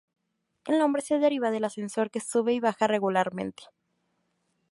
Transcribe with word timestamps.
El 0.65 0.79
nombre 0.79 1.03
se 1.03 1.19
deriva 1.19 1.51
del 1.51 1.63
ascensor 1.63 2.09
que 2.09 2.21
sube 2.21 2.53
y 2.53 2.59
baja 2.59 2.87
regularmente. 2.87 3.65